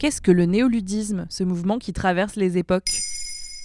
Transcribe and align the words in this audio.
Qu'est-ce 0.00 0.22
que 0.22 0.30
le 0.30 0.46
néoludisme, 0.46 1.26
ce 1.28 1.44
mouvement 1.44 1.78
qui 1.78 1.92
traverse 1.92 2.36
les 2.36 2.56
époques? 2.56 3.02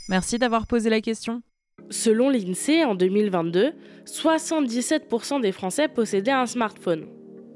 Merci 0.10 0.38
d'avoir 0.38 0.68
posé 0.68 0.90
la 0.90 1.00
question. 1.00 1.42
Selon 1.90 2.30
l'INSEE, 2.30 2.84
en 2.84 2.94
2022, 2.94 3.72
77% 4.06 5.40
des 5.40 5.54
Français 5.54 5.88
possédaient 5.88 6.32
un 6.32 6.46
smartphone. 6.46 7.06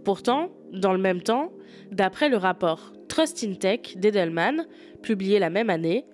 Pourtant, 0.06 0.50
dans 0.72 0.94
le 0.94 0.98
même 0.98 1.22
temps, 1.22 1.52
d'après 1.92 2.30
le 2.30 2.38
rapport 2.38 2.94
Trust 3.10 3.44
in 3.44 3.56
Tech 3.56 3.98
d'Edelman, 3.98 4.66
publié 5.04 5.40
la 5.40 5.50
même 5.50 5.70
année, 5.70 6.06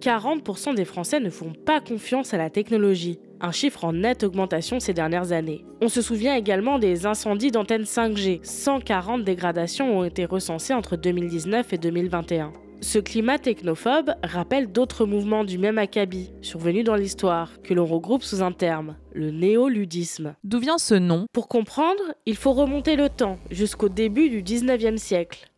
40% 0.00 0.74
des 0.74 0.84
Français 0.84 1.20
ne 1.20 1.30
font 1.30 1.54
pas 1.54 1.80
confiance 1.80 2.34
à 2.34 2.36
la 2.36 2.50
technologie, 2.50 3.18
un 3.40 3.52
chiffre 3.52 3.84
en 3.84 3.92
nette 3.92 4.22
augmentation 4.22 4.80
ces 4.80 4.94
dernières 4.94 5.32
années. 5.32 5.64
On 5.80 5.88
se 5.88 6.02
souvient 6.02 6.34
également 6.34 6.78
des 6.78 7.06
incendies 7.06 7.50
d'antennes 7.50 7.84
5G, 7.84 8.40
140 8.42 9.24
dégradations 9.24 9.98
ont 9.98 10.04
été 10.04 10.24
recensées 10.24 10.74
entre 10.74 10.96
2019 10.96 11.72
et 11.72 11.78
2021. 11.78 12.52
Ce 12.82 12.98
climat 12.98 13.38
technophobe 13.38 14.14
rappelle 14.22 14.72
d'autres 14.72 15.04
mouvements 15.04 15.44
du 15.44 15.58
même 15.58 15.76
acabit, 15.76 16.30
survenus 16.40 16.84
dans 16.84 16.94
l'histoire, 16.94 17.60
que 17.62 17.74
l'on 17.74 17.84
regroupe 17.84 18.22
sous 18.22 18.42
un 18.42 18.52
terme, 18.52 18.96
le 19.12 19.30
néoludisme. 19.30 20.34
D'où 20.44 20.60
vient 20.60 20.78
ce 20.78 20.94
nom? 20.94 21.26
Pour 21.34 21.48
comprendre, 21.48 22.00
il 22.24 22.36
faut 22.36 22.52
remonter 22.52 22.96
le 22.96 23.10
temps, 23.10 23.38
jusqu'au 23.50 23.90
début 23.90 24.30
du 24.30 24.42
19e 24.42 24.96
siècle. 24.96 25.50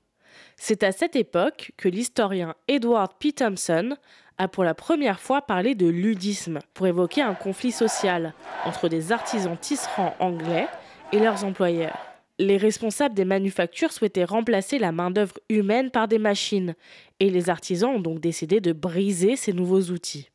C'est 0.56 0.82
à 0.82 0.90
cette 0.90 1.14
époque 1.14 1.72
que 1.76 1.88
l'historien 1.88 2.54
Edward 2.66 3.12
P. 3.20 3.32
Thompson 3.32 3.96
a 4.42 4.48
pour 4.48 4.64
la 4.64 4.74
première 4.74 5.20
fois 5.20 5.42
parlé 5.42 5.74
de 5.74 5.86
ludisme, 5.86 6.58
pour 6.74 6.86
évoquer 6.86 7.22
un 7.22 7.34
conflit 7.34 7.72
social 7.72 8.34
entre 8.64 8.88
des 8.88 9.12
artisans 9.12 9.56
tisserands 9.56 10.14
anglais 10.18 10.68
et 11.12 11.18
leurs 11.18 11.44
employeurs 11.44 12.12
les 12.42 12.56
responsables 12.56 13.14
des 13.14 13.24
manufactures 13.24 13.92
souhaitaient 13.92 14.24
remplacer 14.24 14.78
la 14.78 14.92
main-d'œuvre 14.92 15.38
humaine 15.48 15.90
par 15.90 16.08
des 16.08 16.18
machines, 16.18 16.74
et 17.20 17.30
les 17.30 17.50
artisans 17.50 17.96
ont 17.96 18.00
donc 18.00 18.20
décidé 18.20 18.60
de 18.60 18.72
briser 18.72 19.36
ces 19.36 19.52
nouveaux 19.52 19.82
outils. 19.90 20.28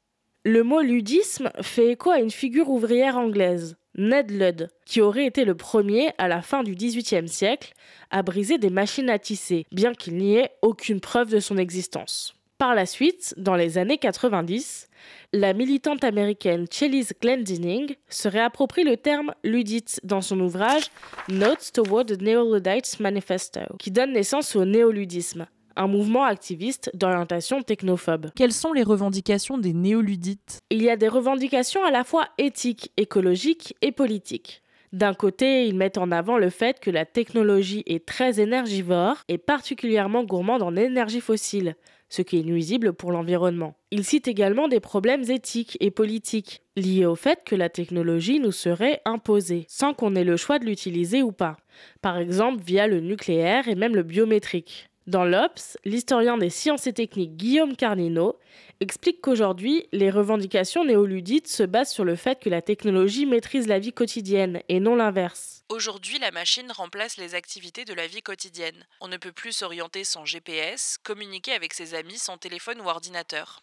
Le 0.43 0.63
mot 0.63 0.81
ludisme 0.81 1.51
fait 1.61 1.91
écho 1.91 2.09
à 2.09 2.19
une 2.19 2.31
figure 2.31 2.69
ouvrière 2.69 3.17
anglaise, 3.17 3.75
Ned 3.95 4.31
Ludd, 4.31 4.69
qui 4.85 5.01
aurait 5.01 5.25
été 5.25 5.43
le 5.43 5.55
premier, 5.55 6.11
à 6.17 6.27
la 6.27 6.41
fin 6.41 6.63
du 6.63 6.75
XVIIIe 6.75 7.27
siècle, 7.27 7.73
à 8.11 8.21
briser 8.21 8.57
des 8.57 8.69
machines 8.69 9.09
à 9.09 9.19
tisser, 9.19 9.65
bien 9.71 9.93
qu'il 9.93 10.15
n'y 10.15 10.37
ait 10.37 10.51
aucune 10.61 11.01
preuve 11.01 11.31
de 11.31 11.39
son 11.39 11.57
existence. 11.57 12.36
Par 12.57 12.73
la 12.73 12.87
suite, 12.87 13.35
dans 13.37 13.55
les 13.55 13.77
années 13.77 13.99
90, 13.99 14.89
la 15.31 15.53
militante 15.53 16.03
américaine 16.03 16.65
Chelise 16.71 17.13
Glendinning 17.21 17.93
se 18.09 18.27
réapproprie 18.27 18.83
le 18.83 18.97
terme 18.97 19.31
ludite 19.43 19.99
dans 20.03 20.21
son 20.21 20.39
ouvrage 20.39 20.85
Notes 21.29 21.71
Toward 21.71 22.07
the 22.07 22.19
Neoludites 22.19 22.99
Manifesto, 22.99 23.59
qui 23.77 23.91
donne 23.91 24.13
naissance 24.13 24.55
au 24.55 24.65
néoludisme, 24.65 25.45
un 25.75 25.85
mouvement 25.85 26.23
activiste 26.23 26.89
d'orientation 26.95 27.61
technophobe. 27.61 28.31
Quelles 28.35 28.53
sont 28.53 28.73
les 28.73 28.81
revendications 28.81 29.59
des 29.59 29.73
néoludites? 29.73 30.61
Il 30.71 30.81
y 30.81 30.89
a 30.89 30.97
des 30.97 31.09
revendications 31.09 31.85
à 31.85 31.91
la 31.91 32.03
fois 32.03 32.27
éthiques, 32.39 32.91
écologiques 32.97 33.75
et 33.83 33.91
politiques. 33.91 34.63
D'un 34.93 35.13
côté, 35.13 35.67
ils 35.67 35.75
mettent 35.75 35.97
en 35.97 36.11
avant 36.11 36.37
le 36.37 36.49
fait 36.49 36.79
que 36.79 36.89
la 36.89 37.05
technologie 37.05 37.83
est 37.85 38.05
très 38.05 38.39
énergivore 38.39 39.17
et 39.27 39.37
particulièrement 39.37 40.23
gourmande 40.23 40.63
en 40.63 40.75
énergie 40.75 41.21
fossile, 41.21 41.75
ce 42.09 42.21
qui 42.21 42.39
est 42.39 42.43
nuisible 42.43 42.93
pour 42.93 43.11
l'environnement. 43.11 43.75
Il 43.91 44.03
cite 44.03 44.27
également 44.27 44.67
des 44.67 44.79
problèmes 44.79 45.29
éthiques 45.29 45.77
et 45.79 45.91
politiques 45.91 46.61
liés 46.75 47.05
au 47.05 47.15
fait 47.15 47.43
que 47.45 47.55
la 47.55 47.69
technologie 47.69 48.39
nous 48.39 48.51
serait 48.51 49.01
imposée, 49.05 49.65
sans 49.67 49.93
qu'on 49.93 50.15
ait 50.15 50.23
le 50.23 50.37
choix 50.37 50.59
de 50.59 50.65
l'utiliser 50.65 51.21
ou 51.21 51.31
pas, 51.31 51.57
par 52.01 52.17
exemple 52.17 52.63
via 52.63 52.87
le 52.87 52.99
nucléaire 52.99 53.67
et 53.67 53.75
même 53.75 53.95
le 53.95 54.03
biométrique. 54.03 54.89
Dans 55.07 55.23
l'Obs, 55.23 55.77
l'historien 55.85 56.37
des 56.37 56.49
sciences 56.49 56.85
et 56.85 56.91
techniques 56.91 57.37
Guillaume 57.37 57.77
Carnino 57.77 58.37
explique 58.81 59.21
qu'aujourd'hui, 59.21 59.87
les 59.93 60.09
revendications 60.09 60.83
néoludites 60.83 61.47
se 61.47 61.63
basent 61.63 61.93
sur 61.93 62.03
le 62.03 62.17
fait 62.17 62.41
que 62.41 62.49
la 62.49 62.61
technologie 62.61 63.25
maîtrise 63.25 63.67
la 63.67 63.79
vie 63.79 63.93
quotidienne 63.93 64.61
et 64.67 64.81
non 64.81 64.97
l'inverse. 64.97 65.63
Aujourd'hui, 65.69 66.19
la 66.19 66.31
machine 66.31 66.69
remplace 66.73 67.15
les 67.15 67.35
activités 67.35 67.85
de 67.85 67.93
la 67.93 68.05
vie 68.05 68.21
quotidienne. 68.21 68.85
On 68.99 69.07
ne 69.07 69.15
peut 69.15 69.31
plus 69.31 69.53
s'orienter 69.53 70.03
sans 70.03 70.25
GPS, 70.25 70.97
communiquer 71.01 71.53
avec 71.53 71.73
ses 71.73 71.93
amis 71.93 72.17
sans 72.17 72.37
téléphone 72.37 72.81
ou 72.81 72.89
ordinateur. 72.89 73.61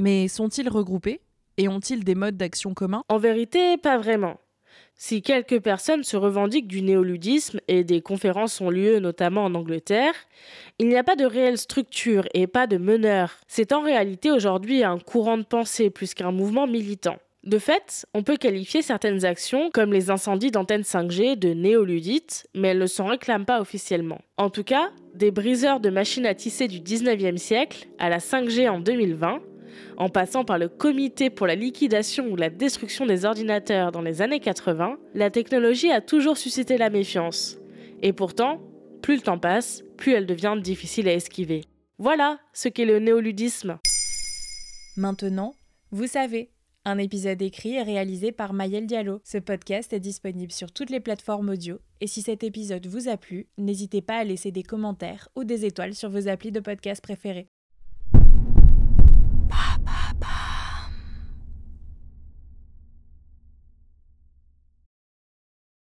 Mais 0.00 0.26
sont-ils 0.26 0.68
regroupés 0.68 1.20
Et 1.56 1.68
ont-ils 1.68 2.02
des 2.02 2.16
modes 2.16 2.36
d'action 2.36 2.74
communs? 2.74 3.04
En 3.08 3.18
vérité, 3.18 3.76
pas 3.76 3.96
vraiment. 3.96 4.40
Si 5.02 5.22
quelques 5.22 5.60
personnes 5.60 6.04
se 6.04 6.18
revendiquent 6.18 6.66
du 6.66 6.82
néoludisme 6.82 7.58
et 7.68 7.84
des 7.84 8.02
conférences 8.02 8.60
ont 8.60 8.68
lieu 8.68 8.98
notamment 8.98 9.46
en 9.46 9.54
Angleterre, 9.54 10.12
il 10.78 10.88
n'y 10.88 10.96
a 10.98 11.02
pas 11.02 11.16
de 11.16 11.24
réelle 11.24 11.56
structure 11.56 12.24
et 12.34 12.46
pas 12.46 12.66
de 12.66 12.76
meneur. 12.76 13.32
C'est 13.48 13.72
en 13.72 13.80
réalité 13.80 14.30
aujourd'hui 14.30 14.84
un 14.84 14.98
courant 14.98 15.38
de 15.38 15.42
pensée 15.42 15.88
plus 15.88 16.12
qu'un 16.12 16.32
mouvement 16.32 16.66
militant. 16.66 17.16
De 17.44 17.58
fait, 17.58 18.04
on 18.12 18.22
peut 18.22 18.36
qualifier 18.36 18.82
certaines 18.82 19.24
actions, 19.24 19.70
comme 19.70 19.94
les 19.94 20.10
incendies 20.10 20.50
d'antennes 20.50 20.82
5G, 20.82 21.38
de 21.38 21.54
néoludites, 21.54 22.46
mais 22.54 22.68
elles 22.68 22.78
ne 22.78 22.86
s'en 22.86 23.06
réclament 23.06 23.46
pas 23.46 23.62
officiellement. 23.62 24.20
En 24.36 24.50
tout 24.50 24.64
cas, 24.64 24.90
des 25.14 25.30
briseurs 25.30 25.80
de 25.80 25.88
machines 25.88 26.26
à 26.26 26.34
tisser 26.34 26.68
du 26.68 26.80
19e 26.80 27.38
siècle 27.38 27.88
à 27.98 28.10
la 28.10 28.18
5G 28.18 28.68
en 28.68 28.80
2020 28.80 29.40
en 29.96 30.08
passant 30.08 30.44
par 30.44 30.58
le 30.58 30.68
comité 30.68 31.30
pour 31.30 31.46
la 31.46 31.54
liquidation 31.54 32.28
ou 32.28 32.36
la 32.36 32.50
destruction 32.50 33.06
des 33.06 33.24
ordinateurs 33.24 33.92
dans 33.92 34.02
les 34.02 34.22
années 34.22 34.40
80, 34.40 34.98
la 35.14 35.30
technologie 35.30 35.90
a 35.90 36.00
toujours 36.00 36.36
suscité 36.36 36.78
la 36.78 36.90
méfiance. 36.90 37.58
Et 38.02 38.12
pourtant, 38.12 38.60
plus 39.02 39.16
le 39.16 39.22
temps 39.22 39.38
passe, 39.38 39.82
plus 39.96 40.12
elle 40.12 40.26
devient 40.26 40.56
difficile 40.60 41.08
à 41.08 41.14
esquiver. 41.14 41.64
Voilà 41.98 42.38
ce 42.52 42.68
qu'est 42.68 42.84
le 42.84 42.98
néoludisme. 42.98 43.78
Maintenant, 44.96 45.54
vous 45.90 46.06
savez, 46.06 46.50
un 46.86 46.96
épisode 46.96 47.42
écrit 47.42 47.74
et 47.74 47.82
réalisé 47.82 48.32
par 48.32 48.54
Mayel 48.54 48.86
Diallo. 48.86 49.20
Ce 49.22 49.36
podcast 49.36 49.92
est 49.92 50.00
disponible 50.00 50.50
sur 50.50 50.72
toutes 50.72 50.88
les 50.88 51.00
plateformes 51.00 51.50
audio. 51.50 51.78
Et 52.00 52.06
si 52.06 52.22
cet 52.22 52.42
épisode 52.42 52.86
vous 52.86 53.08
a 53.08 53.18
plu, 53.18 53.48
n'hésitez 53.58 54.00
pas 54.00 54.16
à 54.16 54.24
laisser 54.24 54.50
des 54.50 54.62
commentaires 54.62 55.28
ou 55.36 55.44
des 55.44 55.66
étoiles 55.66 55.94
sur 55.94 56.08
vos 56.08 56.28
applis 56.28 56.52
de 56.52 56.60
podcast 56.60 57.02
préférés. 57.02 57.48